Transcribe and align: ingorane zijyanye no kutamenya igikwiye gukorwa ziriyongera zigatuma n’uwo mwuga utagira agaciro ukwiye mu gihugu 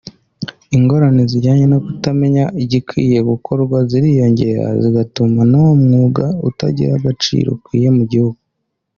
ingorane 0.77 1.21
zijyanye 1.31 1.65
no 1.73 1.79
kutamenya 1.85 2.43
igikwiye 2.63 3.19
gukorwa 3.29 3.77
ziriyongera 3.89 4.65
zigatuma 4.81 5.41
n’uwo 5.49 5.73
mwuga 5.83 6.25
utagira 6.49 6.91
agaciro 6.99 7.49
ukwiye 7.57 7.89
mu 7.97 8.03
gihugu 8.11 8.37